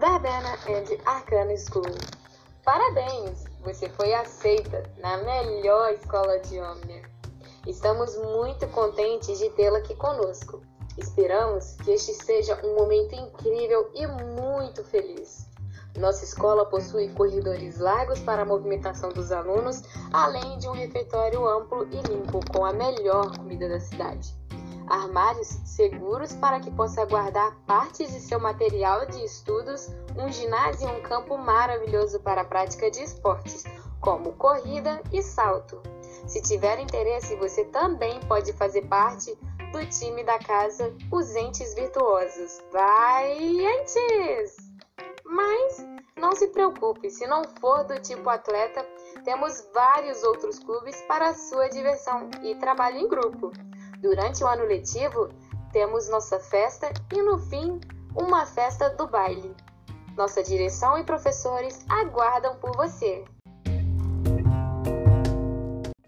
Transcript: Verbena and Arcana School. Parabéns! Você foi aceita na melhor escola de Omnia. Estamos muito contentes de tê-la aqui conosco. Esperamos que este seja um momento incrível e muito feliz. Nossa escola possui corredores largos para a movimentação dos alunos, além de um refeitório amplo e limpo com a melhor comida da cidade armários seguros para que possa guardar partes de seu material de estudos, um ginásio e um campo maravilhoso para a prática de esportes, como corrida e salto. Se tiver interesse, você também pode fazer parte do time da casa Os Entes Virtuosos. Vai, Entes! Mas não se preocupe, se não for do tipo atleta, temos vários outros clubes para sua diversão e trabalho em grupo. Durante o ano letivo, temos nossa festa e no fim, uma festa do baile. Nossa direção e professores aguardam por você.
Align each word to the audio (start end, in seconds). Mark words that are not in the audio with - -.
Verbena 0.00 0.56
and 0.66 0.96
Arcana 1.04 1.54
School. 1.58 1.94
Parabéns! 2.64 3.44
Você 3.62 3.86
foi 3.90 4.14
aceita 4.14 4.82
na 4.96 5.18
melhor 5.18 5.92
escola 5.92 6.38
de 6.38 6.58
Omnia. 6.58 7.02
Estamos 7.66 8.16
muito 8.16 8.66
contentes 8.68 9.38
de 9.38 9.50
tê-la 9.50 9.76
aqui 9.76 9.94
conosco. 9.94 10.62
Esperamos 10.96 11.76
que 11.84 11.90
este 11.90 12.14
seja 12.14 12.58
um 12.64 12.76
momento 12.76 13.14
incrível 13.14 13.90
e 13.94 14.06
muito 14.06 14.82
feliz. 14.84 15.46
Nossa 15.98 16.24
escola 16.24 16.64
possui 16.64 17.10
corredores 17.10 17.78
largos 17.78 18.20
para 18.20 18.40
a 18.40 18.46
movimentação 18.46 19.10
dos 19.10 19.30
alunos, 19.30 19.82
além 20.14 20.56
de 20.56 20.66
um 20.66 20.72
refeitório 20.72 21.46
amplo 21.46 21.86
e 21.92 22.00
limpo 22.08 22.40
com 22.50 22.64
a 22.64 22.72
melhor 22.72 23.36
comida 23.36 23.68
da 23.68 23.78
cidade 23.78 24.39
armários 24.90 25.46
seguros 25.64 26.34
para 26.34 26.58
que 26.58 26.70
possa 26.72 27.04
guardar 27.06 27.54
partes 27.64 28.12
de 28.12 28.20
seu 28.20 28.40
material 28.40 29.06
de 29.06 29.24
estudos, 29.24 29.88
um 30.18 30.30
ginásio 30.30 30.88
e 30.88 30.92
um 30.92 31.00
campo 31.02 31.38
maravilhoso 31.38 32.18
para 32.20 32.42
a 32.42 32.44
prática 32.44 32.90
de 32.90 33.02
esportes, 33.02 33.64
como 34.00 34.32
corrida 34.32 35.00
e 35.12 35.22
salto. 35.22 35.80
Se 36.26 36.42
tiver 36.42 36.80
interesse, 36.80 37.36
você 37.36 37.64
também 37.66 38.18
pode 38.20 38.52
fazer 38.54 38.82
parte 38.82 39.38
do 39.72 39.86
time 39.86 40.24
da 40.24 40.38
casa 40.38 40.92
Os 41.12 41.34
Entes 41.36 41.72
Virtuosos. 41.74 42.60
Vai, 42.72 43.38
Entes! 43.38 44.56
Mas 45.24 45.86
não 46.16 46.32
se 46.32 46.48
preocupe, 46.48 47.08
se 47.08 47.26
não 47.26 47.44
for 47.60 47.84
do 47.84 47.98
tipo 48.00 48.28
atleta, 48.28 48.84
temos 49.24 49.66
vários 49.72 50.22
outros 50.24 50.58
clubes 50.58 51.00
para 51.02 51.34
sua 51.34 51.68
diversão 51.68 52.28
e 52.42 52.54
trabalho 52.56 52.98
em 52.98 53.08
grupo. 53.08 53.52
Durante 54.00 54.42
o 54.42 54.46
ano 54.46 54.64
letivo, 54.64 55.28
temos 55.72 56.08
nossa 56.08 56.40
festa 56.40 56.90
e 57.12 57.20
no 57.20 57.38
fim, 57.38 57.78
uma 58.16 58.46
festa 58.46 58.88
do 58.88 59.06
baile. 59.06 59.54
Nossa 60.16 60.42
direção 60.42 60.98
e 60.98 61.04
professores 61.04 61.84
aguardam 61.86 62.56
por 62.56 62.74
você. 62.74 63.22